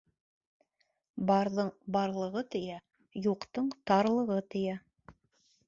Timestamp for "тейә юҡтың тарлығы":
2.55-4.43